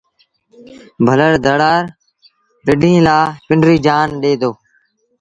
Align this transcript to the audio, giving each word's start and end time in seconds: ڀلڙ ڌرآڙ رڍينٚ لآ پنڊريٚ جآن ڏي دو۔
ڀلڙ 1.05 1.31
ڌرآڙ 1.45 1.81
رڍينٚ 2.67 3.03
لآ 3.07 3.17
پنڊريٚ 3.47 3.83
جآن 3.85 4.07
ڏي 4.21 4.31
دو۔ 4.41 4.51